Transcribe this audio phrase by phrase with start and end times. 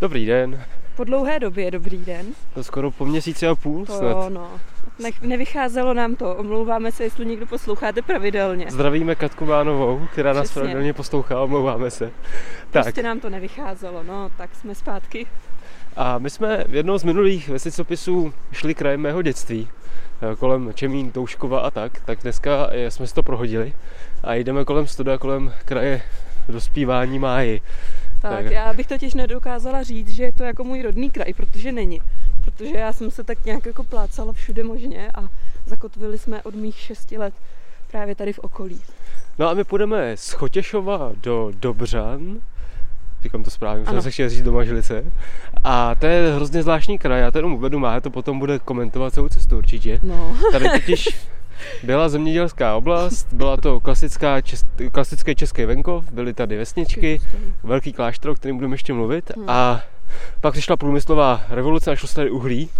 [0.00, 0.64] Dobrý den.
[0.96, 2.26] Po dlouhé době, dobrý den.
[2.54, 4.10] To skoro po měsíci a půl To snad.
[4.10, 4.50] jo, no.
[5.02, 8.66] Ne, nevycházelo nám to, omlouváme se, jestli někdo posloucháte pravidelně.
[8.70, 10.60] Zdravíme Katku Mánovou, která nás Přesně.
[10.60, 12.10] pravidelně poslouchá, omlouváme se.
[12.70, 15.26] Tak, Prostě nám to nevycházelo, no, tak jsme zpátky.
[15.96, 19.68] a my jsme v jednou z minulých vesnicopisů šli krajem mého dětství,
[20.32, 23.72] eh, kolem Čemín, Touškova a tak, tak dneska eh, jsme si to prohodili
[24.24, 26.02] a jdeme kolem studa, kolem kraje
[26.48, 27.60] dospívání máji.
[28.22, 28.52] Tak, Tak.
[28.52, 32.00] já bych totiž nedokázala říct, že je to jako můj rodný kraj, protože není.
[32.44, 35.28] Protože já jsem se tak nějak jako plácala všude možně a
[35.66, 37.34] zakotvili jsme od mých šesti let
[37.90, 38.80] právě tady v okolí.
[39.38, 42.40] No a my půjdeme z Chotěšova do Dobřan,
[43.22, 45.04] říkám to správně, jsem se chtěl říct do Mažlice.
[45.64, 49.14] A to je hrozně zvláštní kraj, já to jenom uvedu, má to potom bude komentovat
[49.14, 50.00] celou cestu určitě.
[50.02, 51.08] No, Tady totiž
[51.82, 57.20] byla zemědělská oblast, byla to klasická, čes, klasický český venkov, byly tady vesničky,
[57.62, 59.32] velký klášter, o kterém budeme ještě mluvit.
[59.36, 59.50] Hmm.
[59.50, 59.82] A
[60.40, 62.70] pak přišla průmyslová revoluce a šlo se tady uhlí.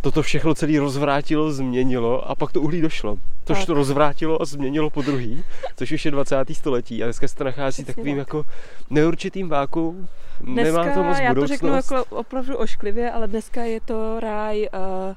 [0.00, 3.16] Toto všechno celé rozvrátilo, změnilo a pak to uhlí došlo.
[3.44, 3.66] Což Tak.
[3.66, 5.44] to rozvrátilo a změnilo po druhý,
[5.76, 6.36] což už je 20.
[6.52, 8.26] století a dneska se to nachází Přesně takovým tak.
[8.28, 8.44] jako
[8.90, 10.08] neurčitým váku.
[10.40, 11.50] Dneska, Nemá to moc já to budoucnost.
[11.60, 15.14] řeknu jako opravdu ošklivě, ale dneska je to ráj uh,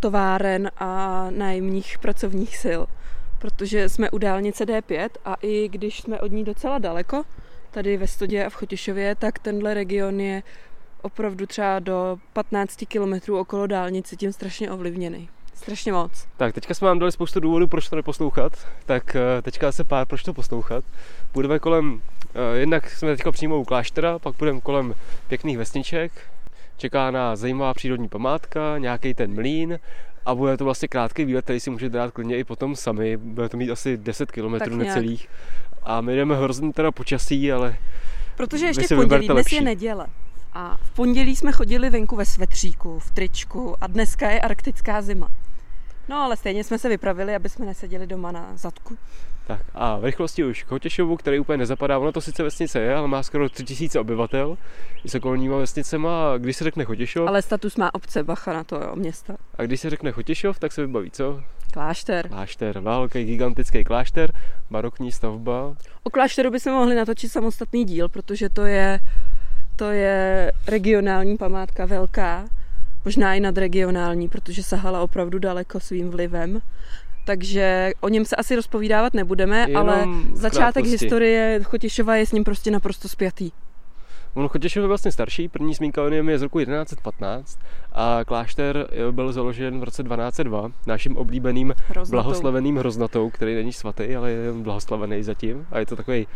[0.00, 2.80] továren a nájemních pracovních sil.
[3.38, 7.22] Protože jsme u dálnice D5 a i když jsme od ní docela daleko,
[7.70, 10.42] tady ve Stodě a v Chotěšově, tak tenhle region je
[11.02, 15.28] opravdu třeba do 15 kilometrů okolo dálnice tím strašně ovlivněný.
[15.54, 16.26] Strašně moc.
[16.36, 18.52] Tak, teďka jsme vám dali spoustu důvodů, proč to neposlouchat,
[18.86, 20.84] tak eh, teďka se pár, proč to poslouchat.
[21.32, 22.02] Půjdeme kolem,
[22.34, 24.94] eh, jednak jsme teďka přímo u kláštera, pak půjdeme kolem
[25.28, 26.12] pěkných vesniček,
[26.76, 29.78] čeká nás zajímavá přírodní památka, nějaký ten mlín
[30.26, 33.48] a bude to vlastně krátký výlet, který si můžete dát klidně i potom sami, bude
[33.48, 35.28] to mít asi 10 km necelých.
[35.82, 37.76] A my jdeme hrozně teda počasí, ale
[38.36, 39.54] Protože ještě v pondělí, dnes lepší.
[39.54, 40.06] je neděle.
[40.52, 45.28] A v pondělí jsme chodili venku ve svetříku, v tričku a dneska je arktická zima.
[46.08, 48.96] No ale stejně jsme se vypravili, aby jsme neseděli doma na zadku.
[49.46, 52.94] tak a v rychlosti už k Hotěšovu, který úplně nezapadá, ono to sice vesnice je,
[52.94, 54.58] ale má skoro 3000 obyvatel
[55.04, 58.64] i s okolníma vesnicema a když se řekne Chotěšov, Ale status má obce, bacha na
[58.64, 59.36] to, jo, města.
[59.58, 61.40] A když se řekne Chotěšov, tak se vybaví co?
[61.70, 62.28] Klášter.
[62.28, 64.32] Klášter, velký gigantický klášter,
[64.70, 65.76] barokní stavba.
[66.02, 68.98] O klášteru bychom mohli natočit samostatný díl, protože to je,
[69.76, 72.44] to je regionální památka velká,
[73.04, 76.60] možná i nadregionální, protože sahala opravdu daleko svým vlivem.
[77.24, 82.44] Takže o něm se asi rozpovídávat nebudeme, Jenom ale začátek historie Chotěšova je s ním
[82.44, 83.50] prostě naprosto spjatý.
[84.34, 87.58] On Chotěšov je vlastně starší, první zmínka o něm je z roku 1115
[87.92, 92.10] a klášter eh, byl založen v roce 1202 naším oblíbeným Hroznotou.
[92.10, 95.66] blahoslaveným hroznatou, který není svatý, ale je blahoslavený zatím.
[95.70, 96.26] A je to takový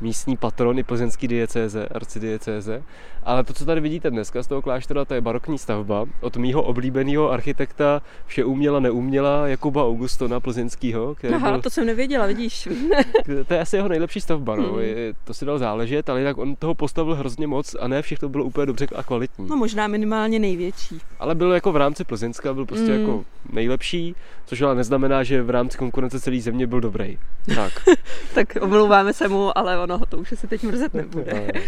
[0.00, 2.82] místní patron i plzeňský diecéze, arcidiecéze.
[3.22, 6.62] Ale to, co tady vidíte dneska z toho kláštera, to je barokní stavba od mýho
[6.62, 12.68] oblíbeného architekta vše uměla, neuměla Jakuba Augustona plzeňského, který Aha, byl to jsem nevěděla, vidíš.
[13.48, 14.72] to je asi jeho nejlepší stavba, no.
[14.72, 14.80] Hmm.
[14.80, 18.28] Je, to si dal záležet, ale jinak on toho postavil hrozně moc a ne všechno
[18.28, 19.48] bylo úplně dobře a kvalitní.
[19.48, 21.00] No možná minimálně největší.
[21.18, 23.00] Ale byl jako v rámci Plzeňska, byl prostě Hmm.
[23.00, 24.14] jako nejlepší,
[24.46, 27.18] což ale neznamená, že v rámci konkurence celé země byl dobrý.
[27.54, 27.72] Tak.
[28.34, 31.32] Tak omlouváme se mu, ale ono to už se teď mrzet nebude.
[31.54, 31.60] No.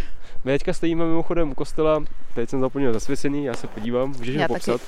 [0.44, 2.04] My teďka stojíme mimochodem u kostela,
[2.34, 4.80] teď jsem zapomněl zasvěcený, já se podívám, můžeš ho popsat?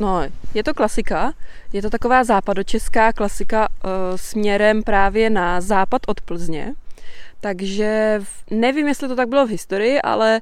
[0.00, 0.22] No,
[0.54, 1.32] je to klasika.
[1.72, 6.74] Je to taková západočeská klasika uh, směrem právě na západ od Plzně.
[7.44, 10.40] Takže nevím, jestli to tak bylo v historii, ale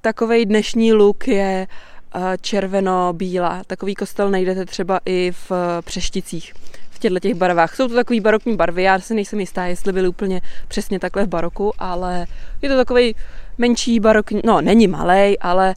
[0.00, 1.66] takový dnešní look je
[2.14, 3.62] uh, červeno-bílá.
[3.66, 6.54] Takový kostel najdete třeba i v uh, Přešticích
[6.90, 7.76] v těchto těch barvách.
[7.76, 11.28] Jsou to takový barokní barvy, já si nejsem jistá, jestli byly úplně přesně takhle v
[11.28, 12.26] baroku, ale
[12.62, 13.14] je to takový
[13.58, 15.74] menší barokní, no není malej, ale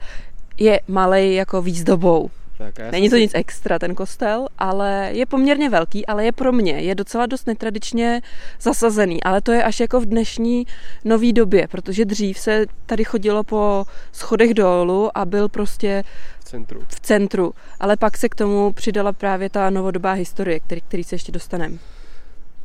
[0.57, 2.29] je malej jako výzdobou.
[2.59, 6.31] Tak, já Není to si- nic extra ten kostel, ale je poměrně velký, ale je
[6.31, 8.21] pro mě, je docela dost netradičně
[8.61, 10.67] zasazený, ale to je až jako v dnešní
[11.05, 16.03] nový době, protože dřív se tady chodilo po schodech dolů a byl prostě
[16.39, 16.81] v centru.
[16.87, 21.15] v centru, ale pak se k tomu přidala právě ta novodobá historie, který, který se
[21.15, 21.77] ještě dostaneme.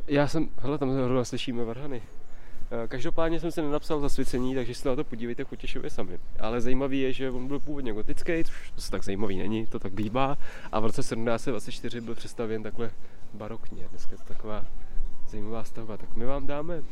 [0.07, 2.01] Já jsem, hele, tam zrovna slyšíme varhany.
[2.71, 6.19] Eh, Každopádně jsem se nenapsal zasvěcení, takže se na to podívejte v Chotěšově sami.
[6.39, 9.93] Ale zajímavý je, že on byl původně gotický, což to tak zajímavý není, to tak
[9.93, 10.37] bývá.
[10.71, 12.91] A v roce 1724 byl přestavěn takhle
[13.33, 13.87] barokně.
[13.89, 14.65] Dneska je to taková
[15.29, 15.97] zajímavá stavba.
[15.97, 16.83] Tak my vám dáme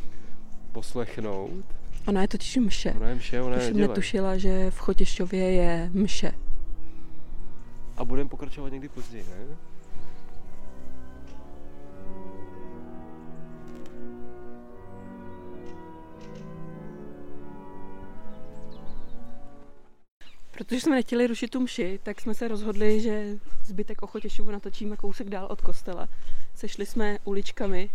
[0.71, 1.65] poslechnout.
[2.07, 2.93] Ona je totiž mše.
[2.93, 6.31] Ona je mše, ona je jsem netušila, že v Chotěšově je mše.
[7.97, 9.55] A budeme pokračovat někdy později, ne?
[20.57, 24.97] Protože jsme nechtěli rušit tu mši, tak jsme se rozhodli, že zbytek o Chotěšovu natočíme
[24.97, 26.07] kousek dál od kostela.
[26.55, 27.89] Sešli jsme uličkami.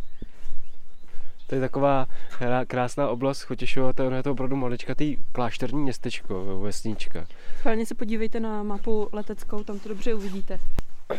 [1.46, 2.06] To je taková
[2.38, 7.26] krá- krásná oblast Chotěšova, to je to opravdu maličkatý klášterní městečko, vesnička.
[7.58, 10.58] Schválně se podívejte na mapu leteckou, tam to dobře uvidíte.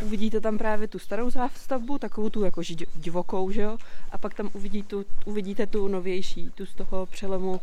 [0.03, 2.61] Uvidíte tam právě tu starou zástavbu, takovou tu jako
[2.95, 3.77] divokou, že jo?
[4.11, 7.61] A pak tam uvidí tu, uvidíte tu novější, tu z toho přelomu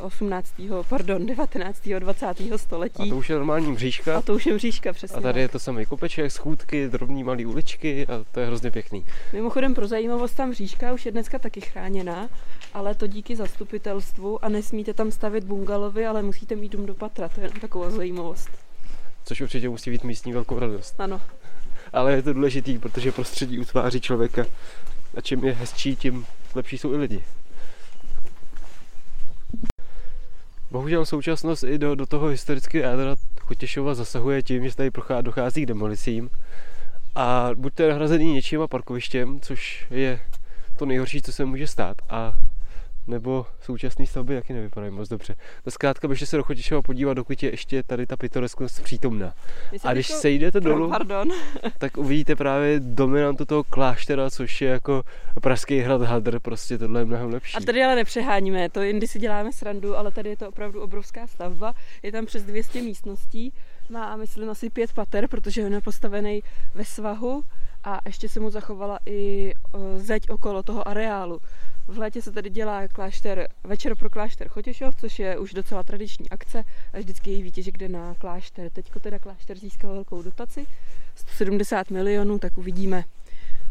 [0.00, 0.54] 18.
[0.88, 1.88] pardon, 19.
[1.98, 2.26] 20.
[2.26, 3.10] A století.
[3.10, 4.18] to už je normální mřížka.
[4.18, 5.16] A to už je mřížka, přesně.
[5.16, 5.40] A tady tak.
[5.40, 9.04] je to samý kopeček, schůdky, drobný malý uličky a to je hrozně pěkný.
[9.32, 12.28] Mimochodem pro zajímavost tam říška už je dneska taky chráněná,
[12.74, 17.28] ale to díky zastupitelstvu a nesmíte tam stavit bungalovy, ale musíte mít dům do patra,
[17.28, 18.48] to je taková zajímavost.
[19.24, 20.94] Což určitě musí být místní velkou radost.
[20.98, 21.20] Ano,
[21.92, 24.46] Ale je to důležitý, protože prostředí utváří člověka.
[25.16, 27.24] A čím je hezčí, tím lepší jsou i lidi.
[30.70, 35.66] Bohužel současnost i do, do toho historického jádra Chotěšova zasahuje tím, že tady dochází k
[35.66, 36.30] demolicím.
[37.14, 40.20] A buď to je nahrazený něčím a parkovištěm, což je
[40.78, 41.96] to nejhorší, co se může stát.
[42.08, 42.34] A
[43.08, 45.34] nebo současné stavby taky nevypadají moc dobře.
[45.66, 49.34] No zkrátka běžte se do Chotěšova podívat, dokud je ještě tady ta pitoresknost přítomná.
[49.84, 51.28] A když se jdete dolů, Pardon.
[51.78, 55.02] tak uvidíte právě dominantu toho kláštera, což je jako
[55.42, 57.56] pražský hrad Hadr, prostě tohle je mnohem lepší.
[57.56, 61.26] A tady ale nepřeháníme, to jindy si děláme srandu, ale tady je to opravdu obrovská
[61.26, 61.74] stavba.
[62.02, 63.52] Je tam přes 200 místností,
[63.90, 66.42] má myslím asi pět pater, protože on je postavený
[66.74, 67.42] ve svahu
[67.84, 69.52] a ještě se mu zachovala i
[69.96, 71.40] zeď okolo toho areálu.
[71.88, 76.30] V létě se tady dělá klášter, večer pro klášter Chotěšov, což je už docela tradiční
[76.30, 78.70] akce a vždycky její výtěžek jde na klášter.
[78.70, 80.66] Teďko teda klášter získal velkou dotaci,
[81.14, 83.04] 170 milionů, tak uvidíme,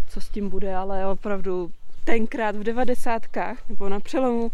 [0.10, 1.72] co s tím bude, ale opravdu
[2.04, 4.52] tenkrát v devadesátkách nebo na přelomu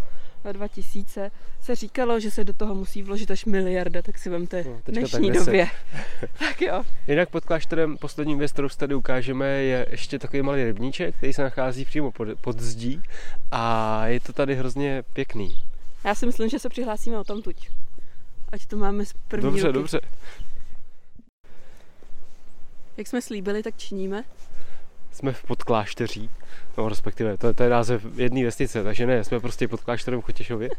[0.52, 1.32] 2000
[1.62, 5.32] se říkalo, že se do toho musí vložit až miliarda, tak si vemte No, dnešní
[5.32, 5.68] tak době.
[6.40, 6.84] tak jo.
[7.08, 11.44] Jinak pod klášterem poslední věc, kterou tady ukážeme, je ještě takový malý rybníček, který se
[11.44, 13.02] nachází přímo pod, pod zdí
[13.52, 15.56] a je to tady hrozně pěkný.
[16.04, 17.70] Já si myslím, že se přihlásíme o tamtuť.
[18.52, 19.74] Ať to máme z první dobře, ruky.
[19.74, 20.02] dobře.
[22.98, 24.24] Jak jsme slíbili, tak činíme.
[25.14, 26.30] Jsme v podklášteří,
[26.78, 30.70] no respektive, to, to je název jedné vesnice, takže ne, jsme prostě pod klášterem Chotěšově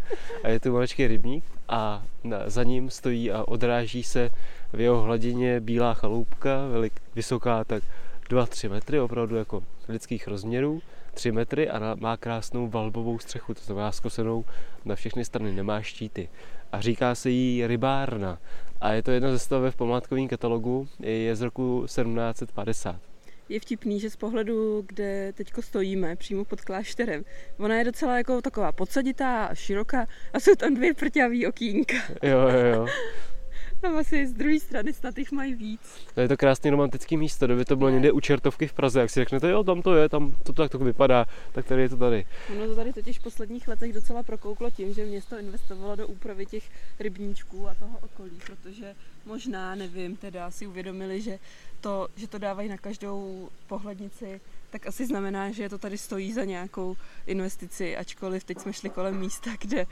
[0.45, 4.31] a je tu maličký rybník a na, za ním stojí a odráží se
[4.73, 7.83] v jeho hladině bílá chaloupka, velik, vysoká tak
[8.31, 10.83] 2-3 metry, opravdu jako lidských rozměrů,
[11.15, 14.45] 3 metry a na, má krásnou valbovou střechu, to znamená skosenou
[14.85, 16.29] na všechny strany, nemá štíty.
[16.73, 18.39] A říká se jí rybárna.
[18.81, 23.14] A je to jedna ze staveb v památkovém katalogu, je z roku 1750.
[23.49, 27.25] Je vtipný, že z pohledu, kde teďko stojíme, přímo pod klášterem,
[27.59, 31.97] ona je docela jako taková podsaditá a široká a jsou tam dvě prťavý okýnka.
[32.23, 32.87] Jo, jo, jo.
[33.85, 35.81] Tam asi z druhé strany snad jich mají víc.
[36.15, 39.11] To je to krásný romantický místo, kdyby to bylo někde u čertovky v Praze, jak
[39.11, 41.97] si řeknete, jo, tam to je, tam to tak to vypadá, tak tady je to
[41.97, 42.27] tady.
[42.53, 46.47] Ono to tady totiž v posledních letech docela prokouklo tím, že město investovalo do úpravy
[46.47, 46.71] těch
[47.01, 48.95] rybníčků a toho okolí, protože
[49.27, 51.39] možná, nevím, teda si uvědomili, že
[51.81, 56.45] to, že to dávají na každou pohlednici, tak asi znamená, že to tady stojí za
[56.45, 59.87] nějakou investici, ačkoliv teď jsme šli kolem místa, kde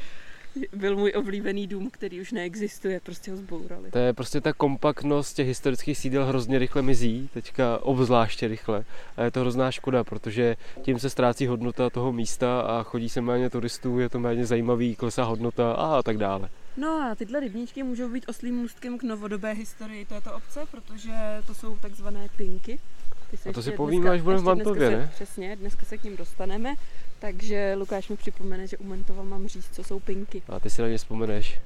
[0.72, 3.90] byl můj oblíbený dům, který už neexistuje, prostě ho zbourali.
[3.90, 8.84] To je prostě ta kompaktnost těch historických sídel hrozně rychle mizí, teďka obzvláště rychle.
[9.16, 13.20] A je to hrozná škoda, protože tím se ztrácí hodnota toho místa a chodí se
[13.20, 16.48] méně turistů, je to méně zajímavý, klesá hodnota a tak dále.
[16.76, 21.12] No a tyhle rybníčky můžou být oslým můstkem k novodobé historii této obce, protože
[21.46, 22.78] to jsou takzvané pinky.
[23.30, 25.10] Ty se A to si povíme, až budeme v Mantově, ne?
[25.14, 26.74] Přesně, dneska se k ním dostaneme,
[27.22, 30.42] takže Lukáš mi připomene, že u Mantova mám říct, co jsou pinky.
[30.48, 31.60] A ty si na ně vzpomeneš.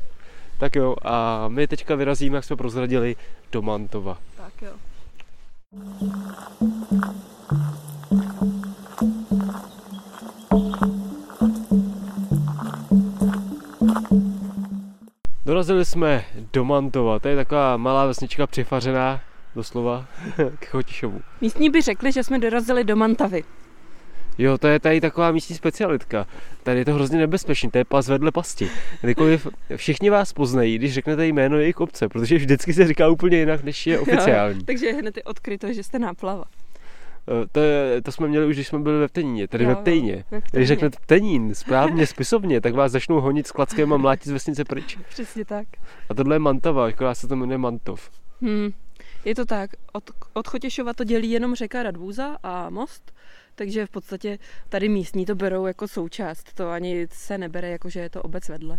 [0.59, 3.17] Tak jo, a my teďka vyrazíme, jak jsme prozradili,
[3.53, 4.19] do Mantova.
[4.37, 4.73] Tak jo.
[15.45, 19.21] Dorazili jsme do Mantova, to je taková malá vesnička přifařená,
[19.55, 20.07] doslova,
[20.59, 21.21] k Chotišovu.
[21.41, 23.45] Místní by řekli, že jsme dorazili do Mantavy.
[24.39, 26.27] Jo, to je tady taková místní specialitka.
[26.63, 28.71] Tady je to hrozně nebezpečný, to je pas vedle pasti.
[29.01, 33.65] Kdykoliv všichni vás poznají, když řeknete jméno jejich obce, protože vždycky se říká úplně jinak,
[33.65, 34.65] než je oficiální.
[34.65, 36.45] Takže hned je odkryto, že jste náplava.
[37.29, 37.61] Eh, to,
[38.03, 40.25] to jsme měli už, když jsme byli ve Pteníně, tedy Jo, ve jo, Ptejně.
[40.53, 44.65] Když řeknete Ptenín správně, spisovně, tak vás začnou honit s klackem a mlátit z vesnice
[44.65, 44.99] pryč.
[45.09, 45.67] Přesně tak.
[46.09, 48.11] A tohle je Mantava, akorát se to jmenuje Mantov.
[48.41, 48.71] Hmm.
[49.25, 49.71] Je to tak.
[49.93, 53.13] Od, od Chotěšova to dělí jenom řeka Radvůza a most,
[53.57, 56.53] takže v podstatě tady místní to berou jako součást.
[56.55, 58.79] To ani se nebere jako, že je to obec vedle.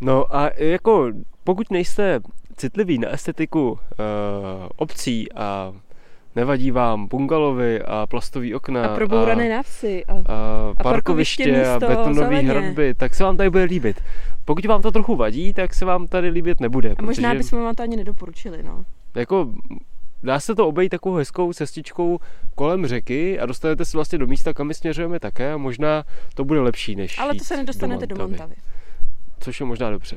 [0.00, 1.12] No a jako
[1.44, 2.20] pokud nejste
[2.56, 3.78] citliví na estetiku uh,
[4.76, 5.72] obcí a
[6.36, 10.04] nevadí vám bungalovy a plastový okna A probourané návsi.
[10.04, 10.12] A...
[10.12, 10.22] a
[10.82, 14.02] parkoviště parkoviště a betonové hradby, tak se vám tady bude líbit.
[14.44, 16.94] Pokud vám to trochu vadí, tak se vám tady líbit nebude.
[16.98, 18.84] a možná protože bychom vám to ani nedoporučili, no.
[19.14, 19.52] jako
[20.22, 22.18] dá se to obejít takovou hezkou cestičkou
[22.54, 26.04] kolem řeky a dostanete se vlastně do místa, kam my směřujeme také a možná
[26.34, 28.38] to bude lepší, než Ale to se nedostanete do Montavy.
[28.38, 28.54] Montavy.
[29.40, 30.16] Což je možná dobře.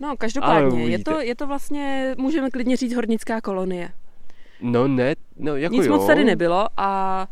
[0.00, 3.88] No, každopádně, je to, je to vlastně, můžeme klidně říct, hornická kolonie.
[4.60, 5.96] No ne, no jako Nic jo.
[5.96, 7.28] moc tady nebylo a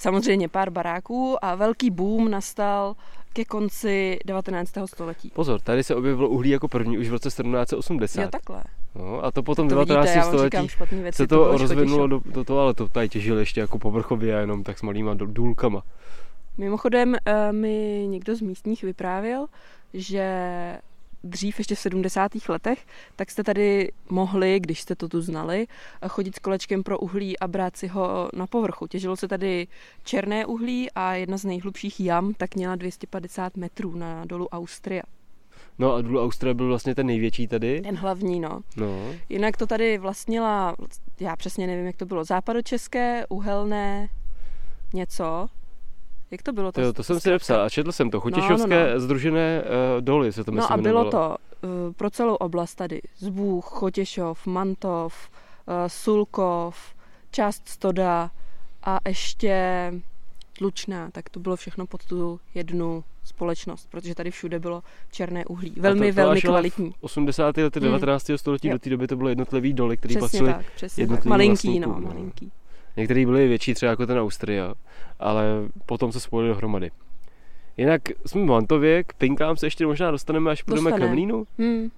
[0.00, 2.96] samozřejmě pár baráků a velký boom nastal
[3.32, 4.70] ke konci 19.
[4.86, 5.30] století.
[5.30, 8.22] Pozor, tady se objevilo uhlí jako první už v roce 1780.
[8.22, 8.62] Jo, takhle.
[8.94, 10.08] No, a to potom To 19.
[10.08, 11.16] vidíte, století věci.
[11.16, 14.40] se to to rozvinulo do, do toho, ale to tady těžili ještě jako povrchově a
[14.40, 15.82] jenom tak s malýma důlkama.
[16.58, 19.46] Mimochodem eh, mi někdo z místních vyprávěl,
[19.94, 20.26] že
[21.24, 22.32] dřív, ještě v 70.
[22.48, 25.66] letech, tak jste tady mohli, když jste to tu znali,
[26.02, 28.86] eh, chodit s kolečkem pro uhlí a brát si ho na povrchu.
[28.86, 29.66] Těžilo se tady
[30.04, 35.02] černé uhlí a jedna z nejhlubších jam tak měla 250 metrů na dolu Austria.
[35.78, 37.80] No a důl Austria byl vlastně ten největší tady.
[37.80, 38.60] Ten hlavní, no.
[38.76, 40.76] No, Jinak to tady vlastnila,
[41.20, 44.08] já přesně nevím, jak to bylo, západočeské, uhelné,
[44.94, 45.46] něco.
[46.30, 46.72] Jak to bylo?
[46.72, 48.20] to, to, to jsem si nepsal a četl jsem to.
[48.20, 49.00] Chotěšovské no, no.
[49.00, 51.36] združené uh, doly se to myslím No a bylo jmenovalo.
[51.60, 53.00] to uh, pro celou oblast tady.
[53.18, 55.30] Zbůh, Chotěšov, Mantov,
[55.66, 56.94] uh, Sulkov,
[57.30, 58.30] část Stoda
[58.84, 59.92] a ještě
[60.60, 61.10] Tlučná.
[61.10, 65.72] Tak to bylo všechno pod tu jednu společnost, protože tady všude bylo černé uhlí.
[65.76, 66.94] Velmi, to velmi až ale kvalitní.
[67.00, 67.56] 80.
[67.56, 67.88] lety Hmm.
[67.88, 68.30] 19.
[68.36, 68.72] století Jo.
[68.74, 70.98] do té doby to byly jednotlivý doly, Přesně tak, přesně tak.
[70.98, 72.00] jednotlivým Malinký, no, no.
[72.00, 72.52] malinký.
[72.96, 74.74] Některý byly větší, třeba jako ten Austria,
[75.18, 75.44] ale
[75.86, 76.90] potom se spojili dohromady.
[77.76, 81.10] Jinak jsme v Mantově, k pinkám se ještě možná dostaneme, až půjdeme k.
[81.10, 81.46] Mlínu.
[81.58, 81.90] Hmm.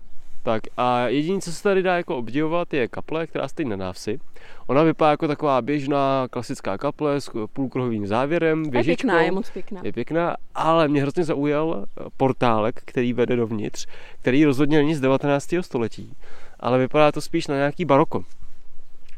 [0.42, 4.18] Tak a jediné, co se tady dá jako obdivovat, je kaple, která stojí na návsi.
[4.66, 9.06] Ona vypadá jako taková běžná klasická kaple s půlkruhovým závěrem, Je věžičkou.
[9.06, 9.80] pěkná, je moc pěkná.
[9.84, 13.86] je pěkná, ale mě hrozně zaujal eh, portálek, který vede dovnitř,
[14.20, 15.48] který rozhodně není z 19.
[15.60, 16.12] století,
[16.60, 18.24] ale vypadá to spíš na nějaký baroko.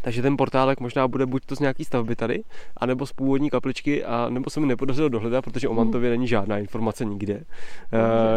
[0.04, 2.42] Takže ten portálek možná bude buď to z nějaký stavby tady,
[2.76, 6.58] anebo z původní kapličky, a nebo se mi nepodařilo dohledat, protože o Mantově není žádná
[6.58, 7.40] informace nikde, uh,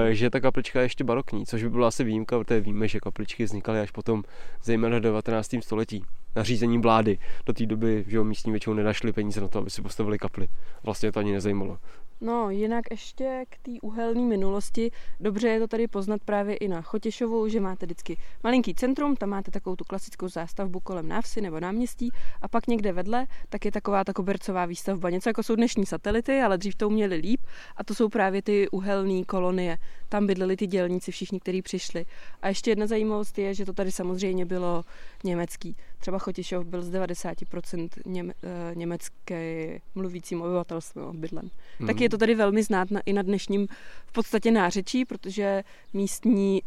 [0.09, 3.43] že ta kaplička je ještě barokní, což by byla asi výjimka, protože víme, že kapličky
[3.43, 4.23] vznikaly až potom
[4.63, 5.55] zejména v 19.
[5.59, 6.03] století.
[6.35, 7.19] Nařízením vlády.
[7.45, 10.47] Do té doby že jo, místní většinou nenašli peníze na to, aby si postavili kapli.
[10.83, 11.77] Vlastně to ani nezajímalo.
[12.21, 14.91] No, jinak ještě k té uhelné minulosti.
[15.19, 19.29] Dobře je to tady poznat právě i na Chotěšovu, že máte vždycky malinký centrum, tam
[19.29, 22.09] máte takovou tu klasickou zástavbu kolem návsi nebo náměstí
[22.41, 25.09] a pak někde vedle, tak je taková ta kobercová výstavba.
[25.09, 27.41] Něco jako jsou dnešní satelity, ale dřív to uměli líp
[27.75, 29.77] a to jsou právě ty uhelné kolonie.
[30.09, 32.05] Tam bydleli ty dělníci všichni, kteří přišli.
[32.41, 34.83] A ještě jedna zajímavost je, že to tady samozřejmě bylo
[35.23, 35.75] německý.
[35.99, 41.49] Třeba Chotěšov byl z 90% něme, eh, německé mluvícím obyvatelstvem bydlen.
[41.79, 41.87] Mhm.
[41.87, 43.67] Tak je to tady velmi znát na, i na dnešním
[44.05, 45.63] v podstatě nářečí, protože
[45.93, 46.61] místní,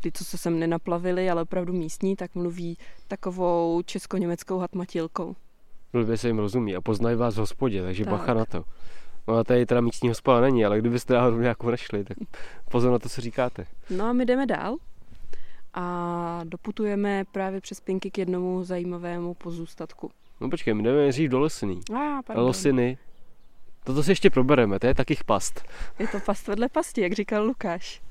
[0.00, 2.78] ty, co se sem nenaplavili, ale opravdu místní, tak mluví
[3.08, 5.36] takovou česko-německou hatmatilkou.
[5.92, 8.12] Blbě se jim rozumí a poznají vás v hospodě, takže Tak.
[8.12, 8.64] bacha na to.
[9.28, 12.16] No a tady teda místní hospoda není, ale kdybyste náhodou nějakou našli, tak
[12.70, 13.66] pozor na to, co říkáte.
[13.90, 14.76] No a my jdeme dál
[15.74, 20.10] a doputujeme právě přes Pinky k jednomu zajímavému pozůstatku.
[20.40, 21.80] No počkej, my jdeme nejdřív do Losiny.
[21.94, 22.44] A, pardon.
[22.44, 22.98] Losiny.
[23.84, 25.64] Toto si ještě probereme, to je taky past.
[25.98, 28.02] Je to past vedle pasti, jak říkal Lukáš.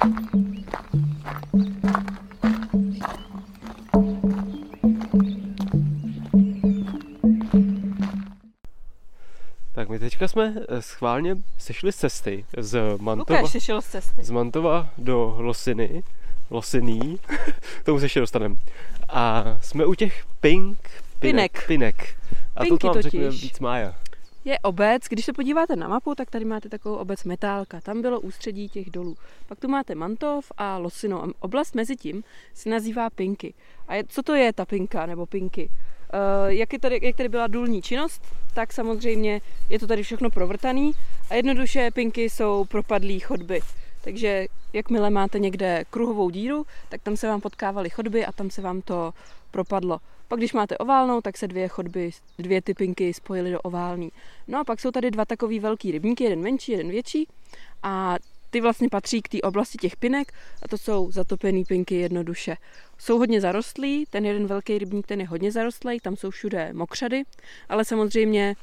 [0.00, 1.19] Tak
[9.90, 14.22] my teďka jsme eh, schválně sešli z cesty z Mantova, Lukáš se šel z cesty.
[14.24, 16.02] z Mantova do Losiny.
[16.50, 17.18] Losiný,
[17.80, 18.54] k tomu se ještě dostaneme.
[19.08, 20.78] A jsme u těch pink,
[21.18, 21.52] pinek.
[21.52, 21.66] Pinek.
[21.66, 22.16] pinek.
[22.56, 23.94] A Pinky to vám řekne víc Mája.
[24.44, 27.80] Je obec, když se podíváte na mapu, tak tady máte takovou obec Metálka.
[27.80, 29.16] Tam bylo ústředí těch dolů.
[29.48, 31.24] Pak tu máte Mantov a Losino.
[31.24, 33.54] A oblast mezi tím se nazývá Pinky.
[33.88, 35.70] A je, co to je ta Pinka nebo Pinky?
[36.14, 38.22] Uh, jak, je tady, jak tady byla důlní činnost,
[38.54, 40.92] tak samozřejmě je to tady všechno provrtaný
[41.30, 43.60] a jednoduše Pinky jsou propadlý chodby.
[44.04, 48.62] takže jakmile máte někde kruhovou díru, tak tam se vám potkávaly chodby a tam se
[48.62, 49.12] vám to
[49.50, 49.98] propadlo.
[50.28, 54.12] Pak když máte oválnou, tak se dvě chodby, dvě typinky spojily do ovální.
[54.48, 57.28] No a pak jsou tady dva takový velký rybníky, jeden menší, jeden větší
[57.82, 58.16] a
[58.50, 62.56] ty vlastně patří k té oblasti těch pinek a to jsou zatopený pinky jednoduše.
[62.98, 67.22] Jsou hodně zarostlí, ten jeden velký rybník, ten je hodně zarostlý, tam jsou všude mokřady,
[67.68, 68.56] ale samozřejmě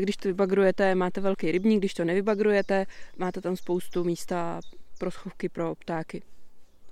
[0.00, 2.86] když to vybagrujete, máte velký rybník, když to nevybagrujete,
[3.18, 4.60] máte tam spoustu místa
[4.98, 6.22] pro schovky pro ptáky.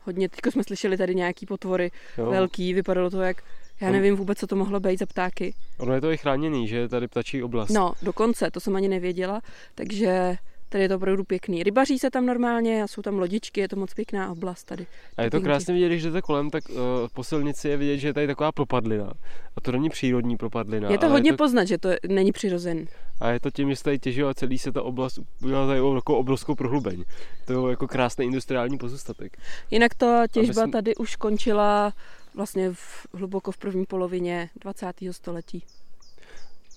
[0.04, 2.30] Hodně, teďko jsme slyšeli tady nějaký potvory jo.
[2.30, 3.42] velký, vypadalo to jak,
[3.80, 5.54] já nevím vůbec, co to mohlo být za ptáky.
[5.78, 7.70] Ono je to i chráněný, že tady ptačí oblast.
[7.70, 9.40] No, dokonce, to jsem ani nevěděla,
[9.74, 10.36] takže
[10.72, 11.62] Tady je to opravdu pěkný.
[11.62, 14.86] Rybaří se tam normálně a jsou tam lodičky, je to moc pěkná oblast tady.
[15.16, 16.76] A je to krásně vidět, když jdete kolem, tak uh,
[17.14, 19.12] po silnici je vidět, že je tady taková propadlina.
[19.56, 20.90] A to není přírodní propadlina.
[20.90, 21.36] Je to hodně je to...
[21.36, 22.86] poznat, že to není přirozený.
[23.20, 25.78] A je to tím, že se tady těžilo a celý se ta oblast udělala tady
[25.94, 27.04] jako obrovskou prohlubeň.
[27.46, 29.36] To je jako krásný industriální pozůstatek.
[29.70, 30.70] Jinak ta těžba myslím...
[30.70, 31.92] tady už končila
[32.34, 34.92] vlastně v, hluboko v první polovině 20.
[35.10, 35.64] století.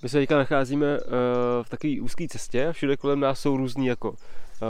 [0.03, 1.03] My se teďka nacházíme uh,
[1.63, 4.15] v takové úzké cestě všude kolem nás jsou různé jako uh,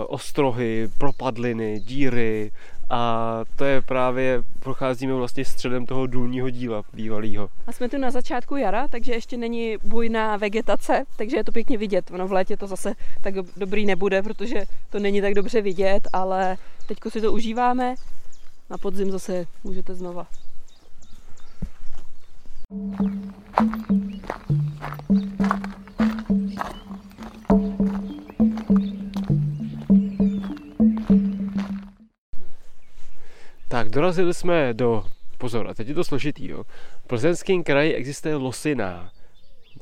[0.08, 2.52] ostrohy, propadliny, díry
[2.90, 7.50] a to je právě, procházíme vlastně středem toho důlního díla bývalého.
[7.68, 11.78] A jsme tu na začátku jara, takže ještě není bujná vegetace, takže je to pěkně
[11.78, 12.12] vidět.
[12.12, 16.58] Ono v létě to zase tak dobrý nebude, protože to není tak dobře vidět, ale
[16.88, 17.96] teďko si to užíváme.
[18.70, 20.28] Na podzim zase můžete znova.
[33.68, 35.04] Tak, dorazili jsme do,
[35.38, 36.64] pozor, a teď je to složitý, jo.
[37.04, 39.12] V plzeňském kraji existuje losina.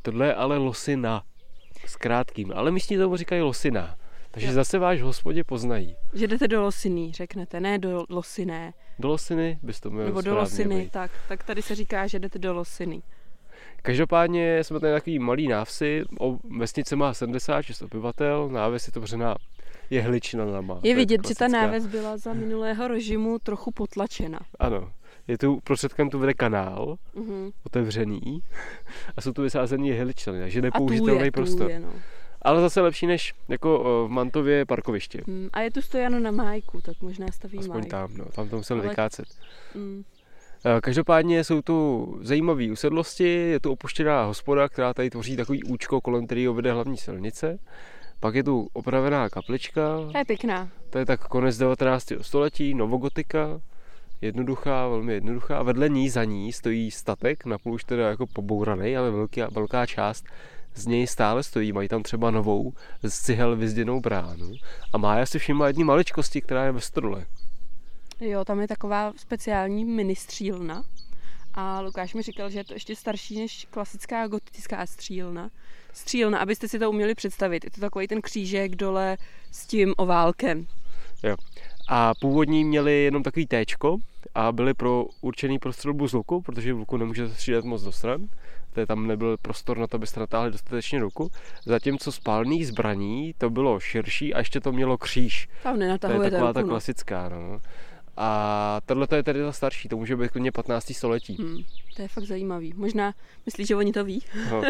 [0.02, 1.24] Tohle je ale losina
[1.86, 3.96] s krátkým, ale místní tomu říkají losina.
[4.32, 4.54] Takže jo.
[4.54, 5.96] zase váš hospodě poznají.
[6.14, 8.74] Že jdete do Losiny, řeknete, ne do Losiné.
[9.00, 12.40] Do Losiny bys to měl Nebo do Losiny, tak, tak tady se říká, že jdete
[12.40, 13.02] do Losiny.
[13.86, 19.36] Každopádně jsme tady takový malý návsi, o, vesnice má 76 obyvatel, náves je to vřená
[19.89, 20.80] jehličina nama.
[20.84, 24.39] Je vidět, že ta náves byla za minulého režimu trochu potlačena.
[24.60, 24.91] Ano.
[25.28, 27.52] Je tu prostředkem tu vede kanál, uh-huh.
[27.65, 28.43] otevřený,
[29.17, 31.72] a jsou tu vysázený jehličnany, takže nepoužitelný prostor.
[31.72, 31.93] Je, no.
[32.41, 35.22] Ale zase lepší než jako v Mantově parkoviště.
[35.28, 37.89] Mm, a je tu stojano na májku, tak možná staví Aspoň májku.
[37.89, 38.89] tam, no, tam to museli Ale...
[38.89, 39.26] vykácet.
[39.76, 40.04] Mm.
[40.82, 46.26] Každopádně jsou tu zajímavé usedlosti, je tu opuštěná hospoda, která tady tvoří takový účko, kolem
[46.26, 47.60] kterého vede hlavní silnice.
[48.19, 49.97] Pak je tu opravená kaplička.
[50.12, 50.69] To je pěkná.
[50.89, 52.12] To je tak konec 19.
[52.21, 53.62] století, novogotika.
[54.21, 55.58] Jednoduchá, velmi jednoduchá.
[55.58, 59.86] A vedle ní, za ní stojí statek, napůl už teda jako pobouraný, ale velká, velká
[59.86, 60.26] část
[60.76, 61.71] z něj stále stojí.
[61.71, 62.73] Mají tam třeba novou
[63.04, 64.52] z cihel vyzděnou bránu.
[64.93, 67.26] A má si všimla jední maličkosti, která je ve strole.
[68.30, 70.84] Jo, tam je taková speciální ministřílna.
[71.54, 75.50] A Lukáš mi říkal, že je to ještě starší než klasická gotická střílna.
[75.94, 77.64] Střílna, abyste si to uměli představit.
[77.64, 79.18] Je to takový ten křížek dole
[79.52, 80.68] s tím oválkem.
[81.24, 81.36] Jo.
[81.90, 83.98] A původní měli jenom takový téčko
[84.36, 87.92] a byly pro určený pro střelbu z luku, protože v luku nemůžete střílet moc do
[87.92, 88.28] stran.
[88.74, 91.32] To tam nebyl prostor na to, abyste natáhli dostatečně ruku.
[91.66, 95.50] Zatímco z palných zbraní to bylo širší a ještě to mělo kříž.
[95.64, 96.68] Tam to je taková ruku, ta no.
[96.68, 97.30] klasická.
[97.30, 97.62] No.
[98.17, 100.93] A tohle je tedy ta starší, to může být klidně 15.
[100.93, 101.36] století.
[101.36, 101.63] Hmm,
[101.95, 102.73] to je fakt zajímavý.
[102.76, 103.13] Možná
[103.45, 104.21] myslíš, že oni to ví?
[104.52, 104.62] no,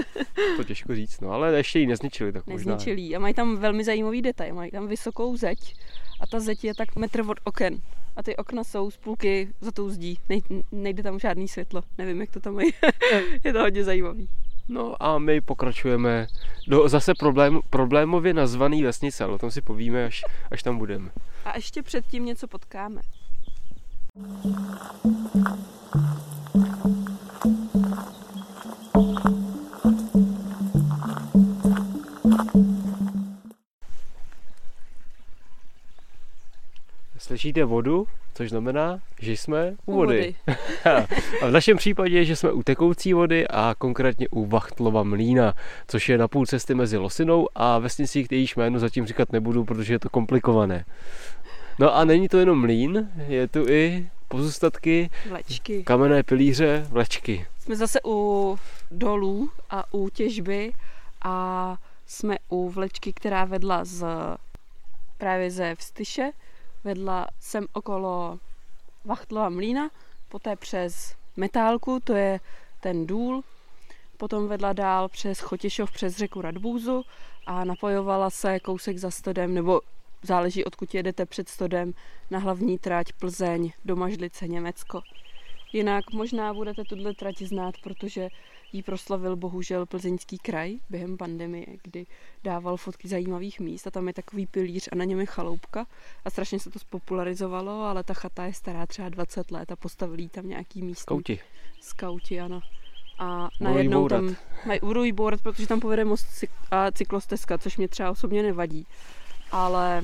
[0.57, 2.31] to těžko říct, no, ale ještě ji nezničili.
[2.31, 3.17] Tak nezničili možná.
[3.17, 4.55] a mají tam velmi zajímavý detail.
[4.55, 5.75] Mají tam vysokou zeď
[6.21, 7.81] a ta zeď je tak metr od oken.
[8.15, 10.19] A ty okna jsou z půlky za tou zdí.
[10.29, 11.83] Nej, nejde tam žádný světlo.
[11.97, 12.73] Nevím, jak to tam mají.
[13.43, 14.29] je to hodně zajímavý.
[14.67, 16.27] No a my pokračujeme
[16.67, 21.09] do zase problém, problémově nazvaný vesnice, ale o tom si povíme, až, až tam budeme.
[21.45, 23.01] A ještě předtím něco potkáme.
[37.17, 40.35] Slyšíte vodu, což znamená, že jsme u vody.
[40.45, 40.57] vody.
[41.41, 45.53] a v našem případě, že jsme u tekoucí vody a konkrétně u Vachtlova mlína,
[45.87, 49.93] což je na půl cesty mezi Losinou a vesnicí, kterýž jméno zatím říkat nebudu, protože
[49.93, 50.85] je to komplikované.
[51.79, 55.83] No a není to jenom mlín, je tu i pozůstatky, vlečky.
[55.83, 57.47] kamenné pilíře, vlečky.
[57.59, 58.57] Jsme zase u
[58.91, 60.73] dolů a u těžby
[61.23, 64.05] a jsme u vlečky, která vedla z
[65.17, 66.31] právě ze Vstyše,
[66.83, 68.39] vedla sem okolo
[69.05, 69.89] Vachtlova mlína,
[70.29, 72.39] poté přes Metálku, to je
[72.79, 73.43] ten důl,
[74.17, 77.03] potom vedla dál přes Chotěšov přes řeku Radbůzu
[77.45, 79.81] a napojovala se kousek za stodem, nebo
[80.23, 81.93] záleží, odkud jedete před stodem
[82.31, 85.01] na hlavní trať Plzeň do Mažlice, Německo.
[85.73, 88.29] Jinak možná budete tuhle trať znát, protože
[88.73, 92.05] jí proslavil bohužel plzeňský kraj během pandemie, kdy
[92.43, 95.85] dával fotky zajímavých míst a tam je takový pilíř a na něm je chaloupka
[96.25, 100.29] a strašně se to spopularizovalo, ale ta chata je stará třeba 20 let a postavili
[100.29, 101.01] tam nějaký místní.
[101.01, 101.39] Skauti.
[101.81, 102.61] Skauti, ano.
[103.19, 107.87] A najednou tam mají budou jí bourat, protože tam povede most a cyklostezka, což mě
[107.87, 108.87] třeba osobně nevadí.
[109.53, 110.01] Ale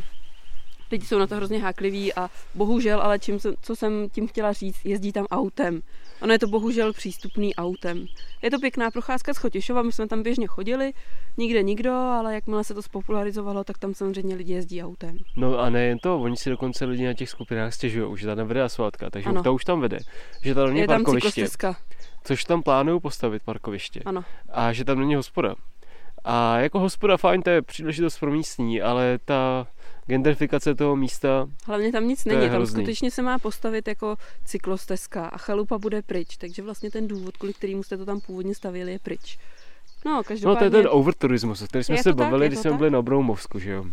[0.92, 4.86] lidi jsou na to hrozně hákliví a bohužel, ale čím, co jsem tím chtěla říct,
[4.86, 5.82] jezdí tam autem.
[6.22, 8.06] Ono je to bohužel přístupný autem.
[8.42, 10.94] Je to pěkná procházka z Chotěšova, my jsme tam běžně chodili,
[11.38, 15.18] nikde nikdo, ale jakmile se to spopularizovalo, tak tam samozřejmě lidi jezdí autem.
[15.38, 18.64] No a nejen to, oni si dokonce lidi na těch skupinách stěžují, že tam nevede
[18.64, 19.44] asfaltka, takže Ano.
[19.44, 19.98] to už tam vede.
[20.42, 21.76] Že tam není je tam parkoviště, cyklostezka,
[22.24, 24.02] což tam plánují postavit parkoviště.
[24.06, 24.24] ano.
[24.50, 25.56] A že tam není hospoda.
[26.32, 29.68] A jako hospoda fajn, to je příležitost pro místní, ale ta
[30.08, 32.82] gentrifikace toho místa, Hlavně tam nic není, tam hrozný.
[32.82, 34.15] skutečně se má postavit jako
[34.46, 38.56] cyklostezka a chalupa bude pryč, takže vlastně ten důvod, kvůli kterému jste to tam původně
[38.56, 39.38] stavili, je pryč.
[40.06, 42.60] No, no každopádně, to je ten overturismus, o kterém jsme se tak, bavili, je když
[42.60, 42.78] jsme tak.
[42.78, 43.86] byli na Broumovsku, že jo.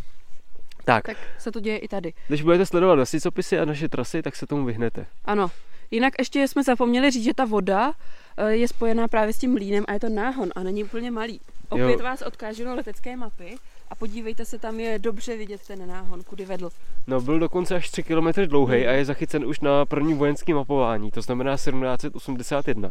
[0.84, 2.12] Tak, tak se to děje i tady.
[2.28, 5.06] když budete sledovat nasicopisy a naše trasy, tak se tomu vyhnete.
[5.24, 5.50] Ano.
[5.90, 7.92] Jinak ještě jsme zapomněli říct, že ta voda
[8.36, 11.40] eh, je spojená právě s tím mlínem a je to náhon a není úplně malý.
[11.68, 11.98] Opět Jo.
[11.98, 13.56] vás odkážu na letecké mapy
[13.90, 16.70] a podívejte se, tam je dobře vidět ten náhon, kudy vedl.
[17.06, 21.10] No byl dokonce až 3 km dlouhý a je zachycen už na první vojenský mapování,
[21.10, 22.90] to znamená 1781.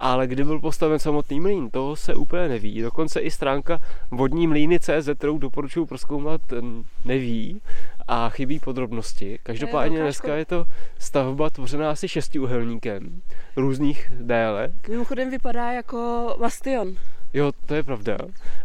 [0.00, 2.82] Ale kdy byl postaven samotný mlýn, to se úplně neví.
[2.82, 3.78] Dokonce i stránka
[4.10, 6.40] vodní mlýny.cz, kterou doporučuji proskoumat,
[7.04, 7.60] neví
[8.08, 9.38] a chybí podrobnosti.
[9.42, 10.64] Každopádně velká dneska je to
[10.98, 13.22] stavba tvořená asi šestiúhelníkem
[13.56, 14.88] různých délek.
[14.88, 16.96] Mimochodem vypadá jako bastion.
[17.34, 18.18] Jo, to je pravda.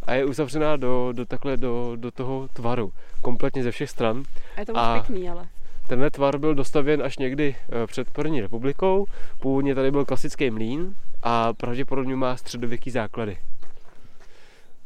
[0.04, 2.94] A je uzavřená do, do takhle do, do toho tvaru.
[3.22, 4.24] Kompletně ze všech stran.
[4.56, 5.48] A je to moc A- pěkný, ale.
[5.88, 9.06] Tenhle tvar byl dostavěn až někdy eh, před první republikou.
[9.40, 13.38] Původně tady byl klasický mlýn a pravděpodobně má středověký základy.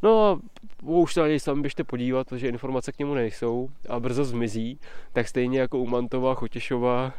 [0.04, 0.40] No a
[0.82, 4.80] už se na něj sami běžte podívat, protože informace k němu nejsou a brzo zmizí.
[5.14, 7.14] Tak stejně jako u Mantova, Chotěšova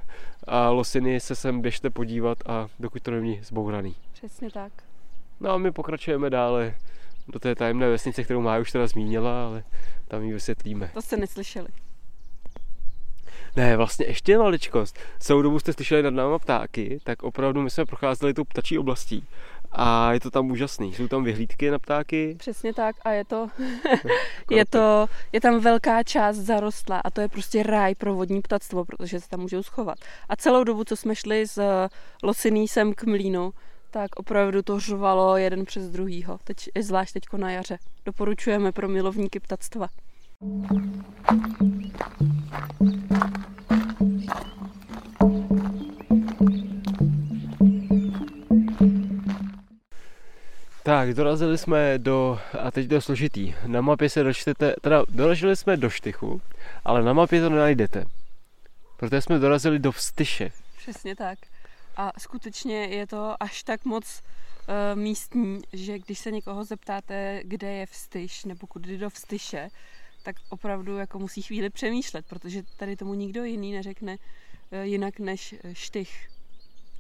[0.47, 3.95] a Losiny se sem běžte podívat a dokud to není zbouraný.
[4.13, 4.73] Přesně tak.
[5.41, 6.75] No a my pokračujeme dále
[7.29, 9.65] do té tajemné vesnice, kterou Mája už teda zmínila, ale
[10.09, 10.91] tam ji vysvětlíme.
[10.95, 11.69] To jste neslyšeli.
[13.57, 14.99] Ne, vlastně ještě maličkost.
[15.19, 19.25] Celou dobu jste slyšeli nad náma ptáky, tak opravdu my jsme procházeli tou ptačí oblastí.
[19.73, 20.95] A je to tam úžasný.
[20.95, 22.37] Jsou tam vyhlídky na ptáky.
[22.39, 23.49] Přesně tak a je to,
[24.51, 28.85] je to, je tam velká část zarostlá a to je prostě ráj pro vodní ptactvo,
[28.85, 29.99] protože se tam můžou schovat.
[30.29, 31.59] A celou dobu, co jsme šli z
[32.23, 33.53] Losiný sem k mlínu,
[33.91, 37.79] tak opravdu to řvalo jeden přes druhýho, teď, zvlášť teďko na jaře.
[38.05, 39.89] Doporučujeme pro milovníky ptactva.
[50.83, 55.57] Tak, dorazili jsme do, a teď to je složitý, na mapě se dočtete, teda dorazili
[55.57, 56.41] jsme do Štychu,
[56.85, 58.05] ale na mapě to nenajdete.
[58.97, 60.51] Protože jsme dorazili do Vstyše.
[60.77, 61.39] Přesně tak.
[62.01, 67.73] A skutečně je to až tak moc uh, místní, že když se někoho zeptáte, kde
[67.73, 69.69] je Vstyš nebo kudy do Vstyše,
[70.23, 74.17] tak opravdu jako musí chvíli přemýšlet, protože tady tomu nikdo jiný neřekne
[74.73, 76.29] uh, jinak než eh, Štych.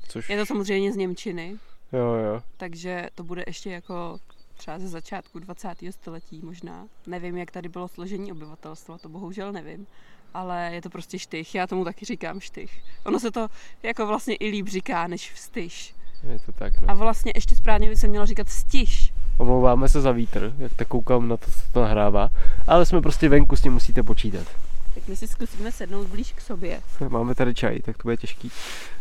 [0.08, 1.58] Což, Je to samozřejmě z Němčiny,
[1.92, 2.42] jo, jo.
[2.56, 4.18] takže to bude ještě jako
[4.56, 5.68] třeba ze začátku 20.
[5.90, 6.88] století možná.
[7.06, 9.86] Nevím, jak tady bylo složení obyvatelstva, to bohužel nevím.
[10.35, 12.81] Ale je to prostě štych, já tomu taky říkám štych.
[13.05, 13.49] Ono se to
[13.83, 15.95] jako vlastně i líp říká, než vstyš.
[16.33, 16.97] Je to tak, A no.
[16.97, 19.12] vlastně ještě správně by se mělo říkat stiš.
[19.38, 22.31] Omlouváme se za vítr, jak tak koukám na to, co to nahrává.
[22.66, 24.47] Ale jsme prostě venku, s tím musíte počítat.
[24.95, 26.81] Tak my si zkusíme sednout blíž k sobě.
[27.09, 28.51] Máme tady čaj, tak to bude těžký.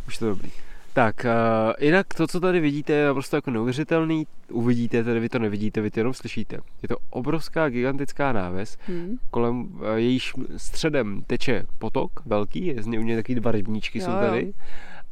[0.08, 0.52] Už to dobrý.
[0.93, 4.28] Tak, uh, jinak to, co tady vidíte, je naprosto jako neuvěřitelný.
[4.52, 6.58] Uvidíte, tady vy to nevidíte, vy to jenom slyšíte.
[6.82, 9.15] Je to obrovská, gigantická náves, Hm.
[9.32, 13.99] kolem uh, jejíž středem teče potok velký, je z něj u něj taky dva rybníčky
[13.99, 14.17] Jo, jsou jo.
[14.19, 14.54] tady.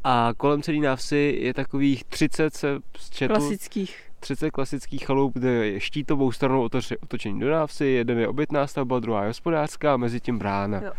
[0.04, 2.80] A kolem celé návsi je takových 30 se
[3.12, 4.04] četl, Klasických.
[4.20, 9.00] 30 klasických chalup, kde je štítovou stranou otoč- otočení do návsi, jeden je obytná stavba,
[9.00, 10.82] druhá je hospodářská a mezi tím brána.
[10.84, 10.92] Jo.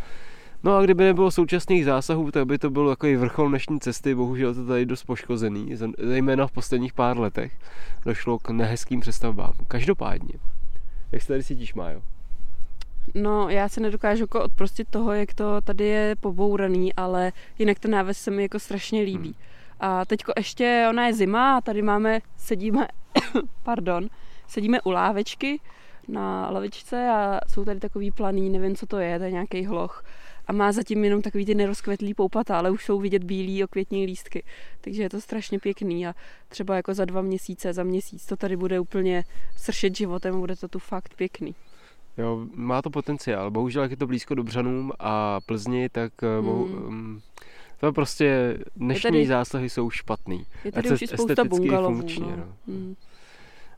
[0.62, 4.54] No a kdyby nebylo současných zásahů, tak by to byl takový vrchol dnešní cesty, bohužel
[4.54, 7.52] to tady dost poškozený, zejména v posledních pár letech
[8.04, 9.52] došlo k nehezkým přestavbám.
[9.68, 10.34] Každopádně,
[11.12, 12.02] jak se tady cítíš, Májo?
[13.14, 17.90] No, já se nedokážu jako odprostit toho, jak to tady je pobouraný, ale jinak ten
[17.90, 19.34] náves se mi jako strašně líbí.
[19.80, 22.88] A teďko ještě, ona je zima a tady máme, sedíme,
[23.62, 24.08] pardon,
[24.46, 25.60] sedíme u lávečky
[26.08, 30.04] na lavičce a jsou tady takový planý, nevím, co to je, to je nějaký hloch.
[30.48, 34.42] A má zatím jenom takový ty nerozkvetlý poupata, ale už jsou vidět bílý okvětní lístky.
[34.80, 36.14] Takže je to strašně pěkný a
[36.48, 39.24] třeba jako za dva měsíce, za měsíc to tady bude úplně
[39.56, 41.54] sršet životem a bude to tu fakt pěkný.
[42.18, 43.50] Jo, má to potenciál.
[43.50, 46.48] Bohužel, jak je to blízko Dobřanům a Plzni, tak eh, hmm.
[46.48, 47.20] um,
[47.80, 50.46] to prostě dnešní tady, zásahy jsou špatný.
[50.64, 51.96] Je tady už spousta bungalovů.
[51.96, 52.36] Funkčně, no.
[52.36, 52.56] No.
[52.66, 52.94] Hmm.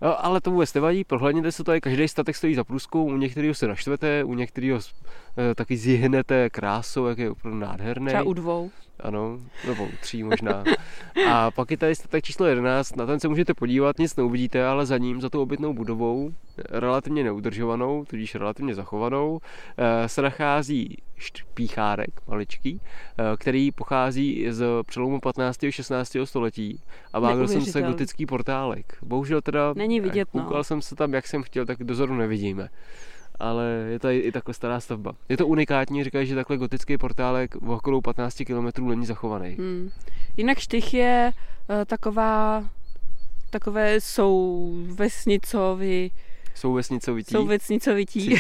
[0.01, 3.69] Ale to vůbec nevadí, prohlédněte se tady, každý statek stojí za průzkou, u některého se
[3.69, 4.81] naštvete, u některého
[5.39, 8.07] e, taky zjihnete krásou, jak je opravdu nádherný.
[8.07, 8.71] Třeba u dvou.
[9.01, 10.65] Ano, nebo tří možná.
[11.31, 14.87] A pak je tady statek číslo 11, na ten se můžete podívat, nic neuvidíte, ale
[14.87, 16.31] za ním, za tou obytnou budovou,
[16.71, 19.41] relativně neudržovanou, tudíž relativně zachovanou,
[19.79, 20.97] eh, se nachází
[21.55, 25.69] píchárek maličký, eh, který pochází z přelomu 15.
[25.69, 26.27] a 16.
[26.27, 28.99] století a vágl jsem se gotický portálek.
[29.03, 30.65] Bohužel teda, Není vidět, koukal no.
[30.65, 32.69] jsem se tam, jak jsem chtěl, tak dozoru nevidíme
[33.41, 35.15] ale je tady i takhle stará stavba.
[35.29, 39.49] Je to unikátní, říkají, že takhle gotický portálek v okolo 15 km není zachovaný.
[39.49, 39.91] Hmm.
[40.37, 42.65] Jinak Štych je uh, taková,
[43.51, 46.13] takové jsou vesnicový,
[46.61, 47.35] jsou vesnicovití.
[47.35, 48.37] Jsou vesnicovití.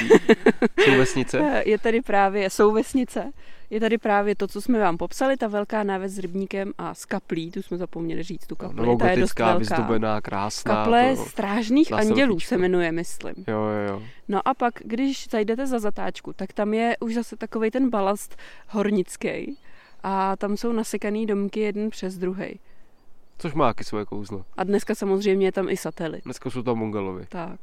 [0.85, 1.62] jsou vesnice.
[1.66, 3.33] Je tady právě, jsou vesnice.
[3.70, 7.04] Je tady právě to, co jsme vám popsali, ta velká náves s rybníkem a s
[7.04, 8.87] kaplí, tu jsme zapomněli říct, tu kapli.
[8.87, 9.59] No, ta je dost velká.
[9.59, 10.74] vyzdobená, krásná.
[10.74, 13.35] Kaple to, strážných andělů se jmenuje, myslím.
[13.48, 14.02] Jo, jo, jo.
[14.28, 18.37] No a pak, když zajdete za zatáčku, tak tam je už zase takový ten balast
[18.68, 19.59] hornický
[20.02, 22.61] a tam jsou nasekaný domky jeden přes druhý.
[23.38, 24.44] Což má taky svoje kouzlo.
[24.56, 26.24] A dneska samozřejmě je tam i satelit.
[26.24, 27.26] Dneska jsou tam mongolovi.
[27.28, 27.61] Tak.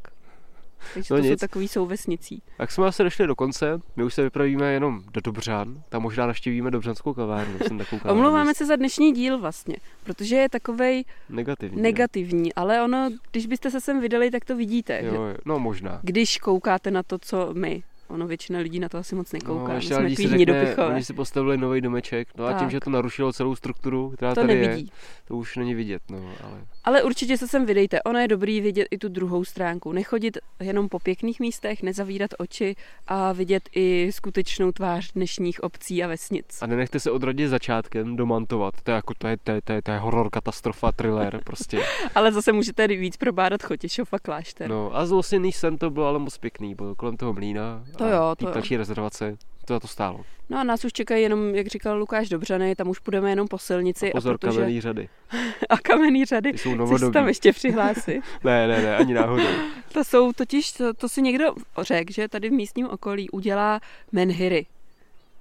[0.94, 1.32] Takže no to nic.
[1.32, 2.42] jsou takový souvesnicí.
[2.58, 6.28] Tak jsme asi došli do konce, my už se vypravíme jenom do Dobřan, tam možná
[6.28, 7.60] naštěvíme Dobřanskou kavárnu.
[7.68, 13.46] Jsem Omlouváme se za dnešní díl vlastně, protože je takovej negativní, negativní ale ono, když
[13.46, 15.02] byste se sem vydali, tak to vidíte.
[15.04, 16.00] Jo, jo, no možná.
[16.04, 19.68] Když koukáte na to, co my Ono většina lidí na to asi moc nekouká.
[19.68, 22.56] No, ještě jsme si řekne, Oni si postavili nový domeček, no tak.
[22.56, 24.84] a tím, že to narušilo celou strukturu, která to tady nevidí.
[24.84, 24.92] je,
[25.28, 26.02] to už není vidět.
[26.12, 26.66] No, ale...
[26.88, 28.02] ale určitě se sem vydejte.
[28.04, 29.92] Ono je dobrý vidět i tu druhou stránku.
[29.92, 32.76] Nechodit jenom po pěkných místech, nezavírat oči
[33.08, 36.62] a vidět i skutečnou tvář dnešních obcí a vesnic.
[36.62, 38.82] A nenechte se odradit začátkem domantovat.
[38.84, 41.80] To je jako to je, to je, to je, to je horor, katastrofa, thriller prostě.
[42.16, 44.70] ale zase můžete víc probádat Chotěšov a klášter.
[44.70, 48.36] No a zlosněný sen to bylo ale moc pěkný, bylo kolem toho mlína to jo,
[48.38, 48.78] to jo.
[48.78, 50.26] rezervace, to za to stálo.
[50.50, 53.58] No a nás už čekají jenom, jak říkal Lukáš Dobřany, tam už půjdeme jenom po
[53.58, 54.12] silnici.
[54.12, 54.58] A pozor, a protože...
[54.58, 55.10] kamenný řady.
[55.70, 56.52] a kamenný řady.
[56.52, 57.14] Ty jsou novodobí.
[57.14, 58.12] tam ještě přihlásí.
[58.44, 59.44] ne, ne, ne, ani náhodou.
[59.94, 61.46] to jsou totiž, to, to si někdo
[61.82, 63.80] řekl, že tady v místním okolí udělá
[64.12, 64.66] menhiry.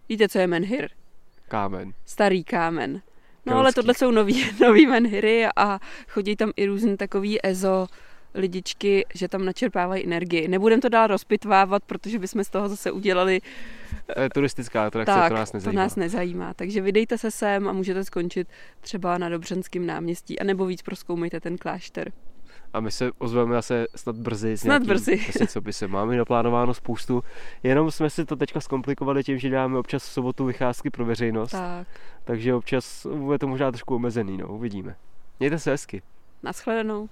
[0.08, 0.88] Víte, co je menhir?
[1.48, 1.92] Kámen.
[2.06, 2.92] Starý kámen.
[2.92, 3.00] No
[3.52, 3.60] Kelský.
[3.60, 7.86] ale tohle jsou nový, nový menhiry a chodí tam i různý takový ezo
[8.36, 10.48] lidičky, že tam načerpávají energii.
[10.48, 13.40] Nebudem to dál rozpitvávat, protože bychom z toho zase udělali...
[14.14, 15.72] To je turistická atrakce, tak, to nás nezajímá.
[15.72, 16.54] to nás nezajímá.
[16.54, 18.48] Takže vydejte se sem a můžete skončit
[18.80, 22.12] třeba na Dobřenském náměstí, anebo víc proskoumejte ten klášter.
[22.72, 24.56] A my se ozveme zase snad brzy.
[24.56, 25.20] Snad brzy.
[25.48, 27.22] co by se máme naplánováno spoustu.
[27.62, 31.50] Jenom jsme si to teďka zkomplikovali tím, že děláme občas v sobotu vycházky pro veřejnost.
[31.50, 31.86] Tak.
[32.24, 34.96] Takže občas bude to možná trošku omezený, no, uvidíme.
[35.40, 36.02] Mějte se hezky.
[36.42, 37.08] Naschledanou.